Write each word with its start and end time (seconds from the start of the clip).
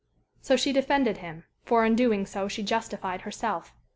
So 0.41 0.55
she 0.55 0.73
defended 0.73 1.17
him; 1.17 1.43
for 1.63 1.85
in 1.85 1.91
so 1.93 1.97
doing 1.97 2.25
she 2.49 2.63
justified 2.63 3.21
herself. 3.21 3.75